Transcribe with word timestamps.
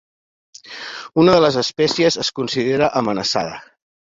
Una 1.23 1.35
de 1.35 1.43
les 1.45 1.57
espècies 1.63 2.19
es 2.25 2.33
considera 2.41 2.89
amenaçada. 3.05 3.63